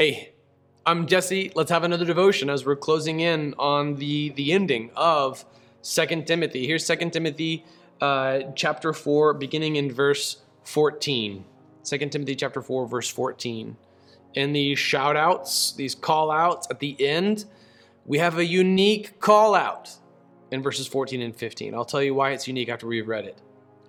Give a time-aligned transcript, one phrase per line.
[0.00, 0.30] Hey,
[0.86, 1.50] I'm Jesse.
[1.56, 5.44] Let's have another devotion as we're closing in on the the ending of
[5.82, 6.68] Second Timothy.
[6.68, 7.64] Here's Second Timothy
[8.00, 11.44] uh, chapter 4, beginning in verse 14.
[11.82, 13.76] 2 Timothy chapter 4, verse 14.
[14.34, 17.46] In these shout outs, these call outs at the end,
[18.06, 19.90] we have a unique call out
[20.52, 21.74] in verses 14 and 15.
[21.74, 23.42] I'll tell you why it's unique after we've read it.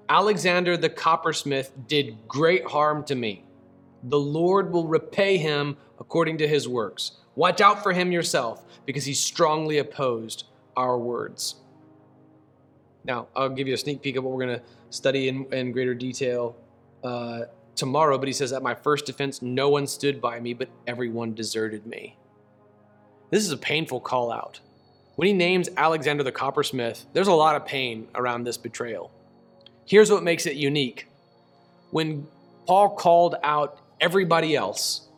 [0.09, 3.45] Alexander the coppersmith did great harm to me.
[4.03, 5.77] The Lord will repay him
[6.09, 7.11] according to his works.
[7.35, 10.45] Watch out for him yourself, because he strongly opposed
[10.75, 11.57] our words.
[13.03, 15.71] Now, I'll give you a sneak peek of what we're going to study in, in
[15.71, 16.55] greater detail
[17.03, 17.41] uh,
[17.75, 21.35] tomorrow, but he says, At my first defense, no one stood by me, but everyone
[21.35, 22.17] deserted me.
[23.29, 24.59] This is a painful call out.
[25.15, 29.11] When he names Alexander the coppersmith, there's a lot of pain around this betrayal.
[29.85, 31.07] Here's what makes it unique.
[31.91, 32.25] When
[32.65, 35.08] Paul called out everybody else,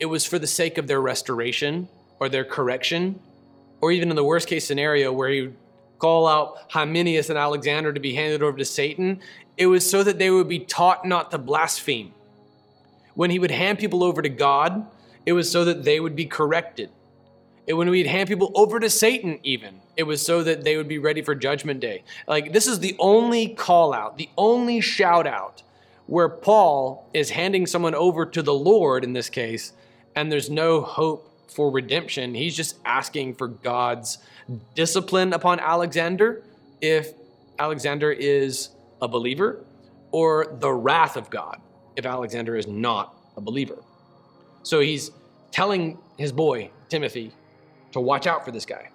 [0.00, 3.20] it was for the sake of their restoration or their correction,
[3.80, 5.56] or even in the worst case scenario where he would
[5.98, 9.20] call out Hymenaeus and Alexander to be handed over to Satan,
[9.56, 12.12] it was so that they would be taught not to blaspheme.
[13.14, 14.86] When he would hand people over to God,
[15.26, 16.90] it was so that they would be corrected.
[17.68, 20.88] And when we'd hand people over to Satan, even, it was so that they would
[20.88, 22.04] be ready for judgment day.
[22.26, 25.62] Like, this is the only call out, the only shout out
[26.06, 29.74] where Paul is handing someone over to the Lord in this case,
[30.16, 32.34] and there's no hope for redemption.
[32.34, 34.18] He's just asking for God's
[34.74, 36.42] discipline upon Alexander
[36.80, 37.12] if
[37.58, 38.70] Alexander is
[39.02, 39.64] a believer,
[40.12, 41.60] or the wrath of God
[41.96, 43.76] if Alexander is not a believer.
[44.62, 45.10] So he's
[45.50, 47.32] telling his boy, Timothy,
[47.92, 48.88] to watch out for this guy.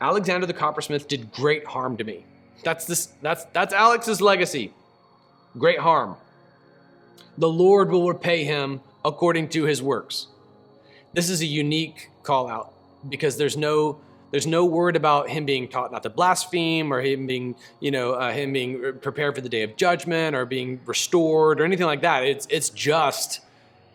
[0.00, 2.24] Alexander the coppersmith did great harm to me.
[2.64, 4.72] That's this that's that's Alex's legacy.
[5.56, 6.16] Great harm.
[7.38, 10.28] The Lord will repay him according to his works.
[11.12, 12.72] This is a unique call out
[13.08, 13.98] because there's no
[14.30, 18.12] there's no word about him being taught not to blaspheme or him being you know
[18.12, 22.02] uh, him being prepared for the day of judgment or being restored or anything like
[22.02, 22.24] that.
[22.24, 23.40] It's it's just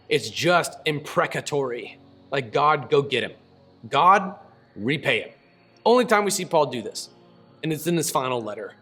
[0.09, 1.97] it's just imprecatory.
[2.31, 3.33] Like God, go get him.
[3.89, 4.35] God,
[4.75, 5.29] repay him.
[5.85, 7.09] Only time we see Paul do this,
[7.61, 8.73] and it's in this final letter.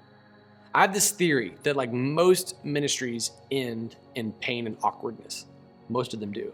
[0.74, 5.46] I have this theory that like most ministries end in pain and awkwardness.
[5.92, 6.54] Most of them do.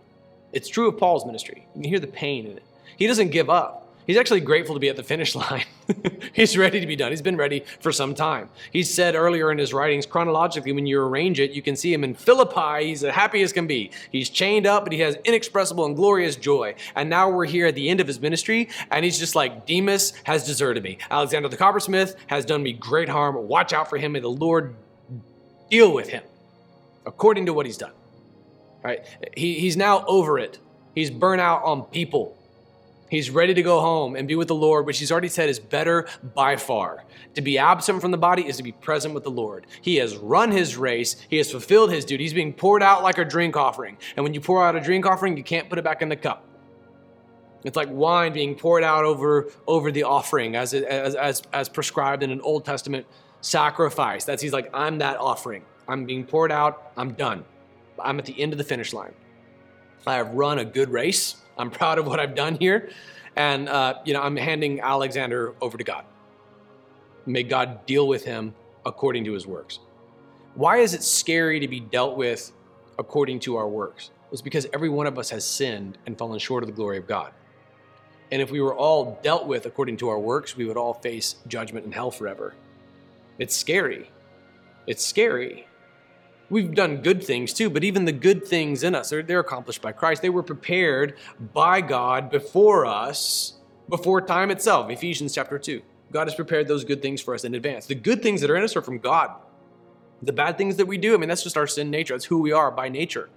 [0.54, 1.68] It's true of Paul's ministry.
[1.76, 2.64] You can hear the pain in it.
[2.98, 3.88] He doesn't give up.
[4.08, 5.66] He's actually grateful to be at the finish line.
[6.34, 7.12] He's ready to be done.
[7.12, 8.50] He's been ready for some time.
[8.72, 12.06] He said earlier in his writings, chronologically, when you arrange it, you can see him
[12.06, 12.88] in Philippi.
[12.88, 13.92] He's as happy as can be.
[14.10, 16.76] He's chained up, but he has inexpressible and glorious joy.
[16.96, 20.14] And now we're here at the end of his ministry, and he's just like, Demas
[20.24, 21.00] has deserted me.
[21.12, 23.36] Alexander the coppersmith has done me great harm.
[23.36, 24.14] Watch out for him.
[24.14, 24.74] May the Lord
[25.70, 26.24] deal with him
[27.06, 27.92] according to what he's done.
[28.88, 29.06] Right?
[29.36, 30.60] He, he's now over it.
[30.96, 32.38] He's burnt out on people.
[33.10, 35.60] He's ready to go home and be with the Lord, which he's already said is
[35.60, 37.04] better by far.
[37.36, 39.68] To be absent from the body is to be present with the Lord.
[39.82, 42.24] He has run his race, he has fulfilled his duty.
[42.24, 43.98] He's being poured out like a drink offering.
[44.16, 46.16] And when you pour out a drink offering, you can't put it back in the
[46.16, 46.46] cup.
[47.66, 51.68] It's like wine being poured out over, over the offering as, it, as, as, as
[51.68, 53.06] prescribed in an Old Testament
[53.42, 54.24] sacrifice.
[54.24, 55.66] That's he's like, I'm that offering.
[55.90, 57.44] I'm being poured out, I'm done.
[58.04, 59.14] I'm at the end of the finish line.
[60.06, 61.38] I have run a good race.
[61.58, 62.90] I'm proud of what I've done here.
[63.36, 66.06] And, uh, you know, I'm handing Alexander over to God.
[67.26, 69.80] May God deal with him according to his works.
[70.56, 72.52] Why is it scary to be dealt with
[72.98, 74.12] according to our works?
[74.32, 77.08] It's because every one of us has sinned and fallen short of the glory of
[77.08, 77.32] God.
[78.32, 81.36] And if we were all dealt with according to our works, we would all face
[81.48, 82.56] judgment and hell forever.
[83.40, 84.10] It's scary.
[84.88, 85.68] It's scary
[86.50, 89.82] we've done good things too, but even the good things in us, they're, they're accomplished
[89.82, 90.22] by Christ.
[90.22, 91.18] They were prepared
[91.54, 93.54] by God before us,
[93.90, 94.90] before time itself.
[94.90, 95.82] Ephesians chapter 2.
[96.12, 97.86] God has prepared those good things for us in advance.
[97.86, 99.32] The good things that are in us are from God.
[100.22, 102.14] The bad things that we do, I mean, that's just our sin nature.
[102.14, 103.30] That's who we are by nature.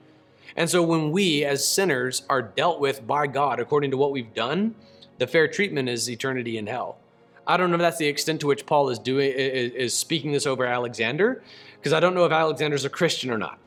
[0.57, 4.33] And so when we, as sinners, are dealt with by God according to what we've
[4.35, 4.75] done,
[5.19, 6.99] the fair treatment is eternity in hell.
[7.47, 10.33] I don't know if that's the extent to which Paul is doing is, is speaking
[10.33, 11.43] this over Alexander,
[11.77, 13.59] because I don't know if Alexander's a Christian or not.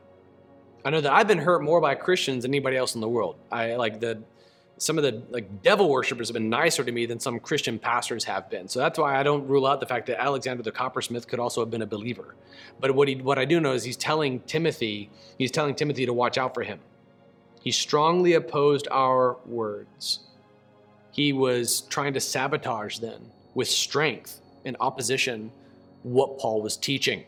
[0.86, 3.36] I know that I've been hurt more by Christians than anybody else in the world.
[3.52, 4.22] I like the
[4.78, 8.24] some of the like devil worshippers have been nicer to me than some Christian pastors
[8.26, 8.68] have been.
[8.68, 11.62] So that's why I don't rule out the fact that Alexander the coppersmith could also
[11.62, 12.36] have been a believer.
[12.80, 16.14] But what he what I do know is he's telling Timothy, he's telling Timothy to
[16.14, 16.80] watch out for him.
[17.62, 20.20] He strongly opposed our words.
[21.12, 25.52] He was trying to sabotage then with strength in opposition
[26.04, 27.24] what Paul was teaching.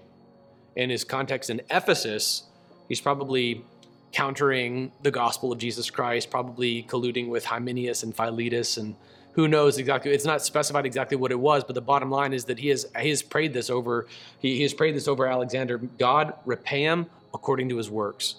[0.76, 2.44] In his context in Ephesus,
[2.90, 3.64] he's probably
[4.12, 8.96] countering the gospel of Jesus Christ, probably colluding with Hymenaeus and Philetus and
[9.34, 12.46] who knows exactly it's not specified exactly what it was but the bottom line is
[12.46, 14.08] that he has he has prayed this over
[14.40, 15.78] he, he has prayed this over alexander.
[15.78, 18.36] God repay him according to his works.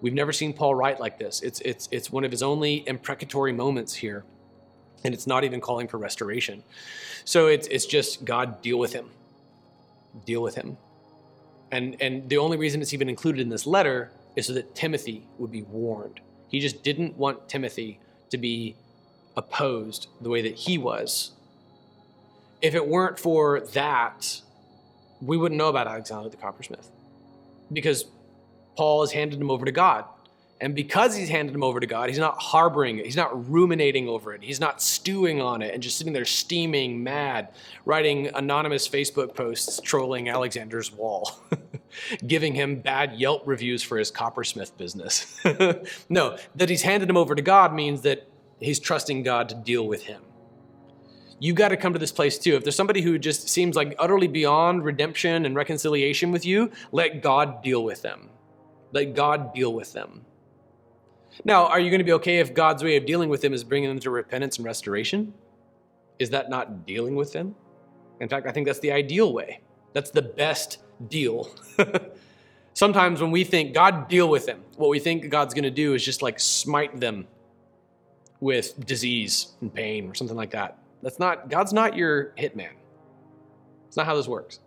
[0.00, 1.42] We've never seen paul write like this.
[1.42, 4.24] It's it's it's one of his only imprecatory moments here
[5.04, 6.62] and it's not even calling for restoration
[7.24, 9.10] so it's it's just god deal with him
[10.26, 10.76] deal with him
[11.70, 15.26] and and the only reason it's even included in this letter is so that timothy
[15.38, 18.00] would be warned he just didn't want timothy
[18.30, 18.74] to be
[19.38, 21.30] opposed the way that he was.
[22.60, 24.40] If it weren't for that,
[25.22, 26.90] we wouldn't know about Alexander the coppersmith
[27.72, 28.04] because
[28.76, 30.04] Paul has handed him over to God.
[30.60, 33.04] And because he's handed him over to God, he's not harboring it.
[33.04, 34.42] He's not ruminating over it.
[34.42, 37.50] He's not stewing on it and just sitting there steaming mad,
[37.84, 41.38] writing anonymous Facebook posts trolling Alexander's wall,
[42.26, 45.40] giving him bad Yelp reviews for his coppersmith business.
[46.08, 48.28] no, that he's handed him over to God means that
[48.58, 50.22] he's trusting God to deal with him.
[51.40, 52.56] You've got to come to this place too.
[52.56, 57.22] If there's somebody who just seems like utterly beyond redemption and reconciliation with you, let
[57.22, 58.30] God deal with them.
[58.90, 60.24] Let God deal with them.
[61.44, 63.64] Now, are you going to be okay if God's way of dealing with them is
[63.64, 65.32] bringing them to repentance and restoration?
[66.18, 67.54] Is that not dealing with them?
[68.20, 69.60] In fact, I think that's the ideal way.
[69.92, 71.50] That's the best deal.
[72.74, 75.94] Sometimes when we think God deal with them, what we think God's going to do
[75.94, 77.26] is just like smite them
[78.40, 80.78] with disease and pain or something like that.
[81.02, 82.70] That's not God's not your hitman.
[83.86, 84.60] It's not how this works.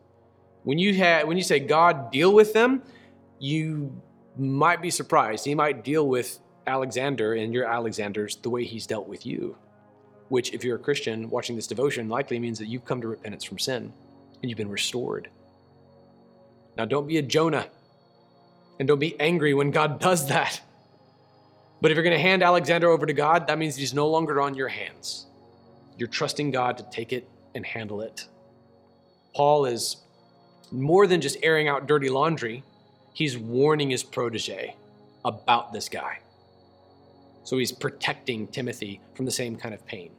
[0.63, 2.81] When you have when you say God deal with them,
[3.39, 4.01] you
[4.37, 5.45] might be surprised.
[5.45, 6.39] He might deal with
[6.71, 9.57] Alexander and your Alexanders the way he's dealt with you.
[10.29, 13.43] Which, if you're a Christian watching this devotion, likely means that you've come to repentance
[13.43, 13.91] from sin
[14.41, 15.29] and you've been restored.
[16.77, 17.67] Now, don't be a Jonah
[18.79, 20.61] and don't be angry when God does that.
[21.81, 24.39] But if you're going to hand Alexander over to God, that means he's no longer
[24.39, 25.25] on your hands.
[25.97, 28.27] You're trusting God to take it and handle it.
[29.35, 29.97] Paul is
[30.71, 32.63] more than just airing out dirty laundry,
[33.13, 34.75] he's warning his protege
[35.25, 36.19] about this guy.
[37.43, 40.11] So he's protecting Timothy from the same kind of pain.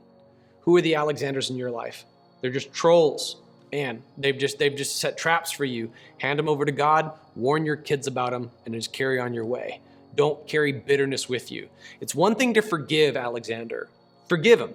[0.61, 2.05] Who are the Alexanders in your life?
[2.41, 3.37] They're just trolls.
[3.73, 5.91] Man, they've just they've just set traps for you.
[6.19, 9.47] Hand them over to God, warn your kids about them, and just carry on your
[9.47, 9.81] way.
[10.15, 11.69] Don't carry bitterness with you.
[12.01, 13.89] It's one thing to forgive Alexander,
[14.29, 14.75] forgive him.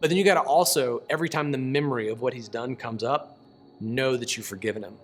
[0.00, 3.02] But then you got to also, every time the memory of what he's done comes
[3.02, 3.38] up,
[3.80, 4.94] know that you've forgiven him.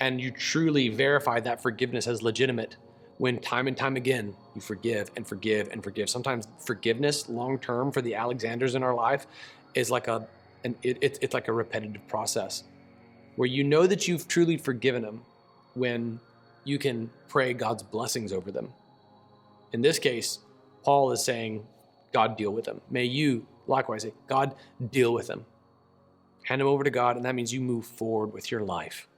[0.00, 2.76] And you truly verify that forgiveness as legitimate
[3.18, 6.08] when time and time again you forgive and forgive and forgive.
[6.08, 9.26] Sometimes forgiveness long term for the Alexanders in our life
[9.74, 10.26] is like a
[10.64, 12.64] an, it, it, it's like a repetitive process
[13.36, 15.22] where you know that you've truly forgiven them
[15.74, 16.20] when
[16.64, 18.72] you can pray God's blessings over them.
[19.72, 20.38] In this case,
[20.84, 21.66] Paul is saying,
[22.12, 22.80] God deal with them.
[22.90, 24.54] May you likewise say, God
[24.90, 25.44] deal with them.
[26.44, 29.08] Hand them over to God, and that means you move forward with your life.